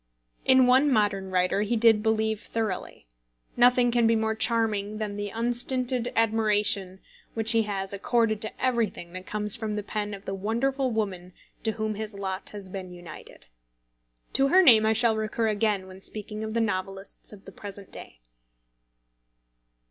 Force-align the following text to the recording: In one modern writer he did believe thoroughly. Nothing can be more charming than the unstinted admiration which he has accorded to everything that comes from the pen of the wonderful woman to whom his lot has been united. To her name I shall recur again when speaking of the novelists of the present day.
In 0.45 0.65
one 0.65 0.91
modern 0.91 1.29
writer 1.29 1.61
he 1.61 1.75
did 1.75 2.01
believe 2.01 2.39
thoroughly. 2.41 3.07
Nothing 3.55 3.91
can 3.91 4.07
be 4.07 4.15
more 4.15 4.33
charming 4.33 4.97
than 4.97 5.15
the 5.15 5.29
unstinted 5.29 6.11
admiration 6.15 7.01
which 7.35 7.51
he 7.51 7.61
has 7.69 7.93
accorded 7.93 8.41
to 8.41 8.51
everything 8.59 9.13
that 9.13 9.27
comes 9.27 9.55
from 9.55 9.75
the 9.75 9.83
pen 9.83 10.15
of 10.15 10.25
the 10.25 10.33
wonderful 10.33 10.89
woman 10.89 11.33
to 11.61 11.73
whom 11.73 11.93
his 11.93 12.17
lot 12.17 12.49
has 12.49 12.67
been 12.67 12.91
united. 12.91 13.45
To 14.33 14.47
her 14.47 14.63
name 14.63 14.87
I 14.87 14.93
shall 14.93 15.15
recur 15.15 15.47
again 15.49 15.85
when 15.85 16.01
speaking 16.01 16.43
of 16.43 16.55
the 16.55 16.61
novelists 16.61 17.31
of 17.31 17.45
the 17.45 17.51
present 17.51 17.91
day. 17.91 18.21